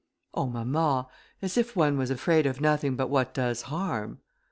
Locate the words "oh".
0.33-0.47